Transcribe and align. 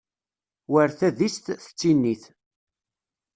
War 0.71 0.89
tadist 0.99 1.45
tettinit. 1.65 2.23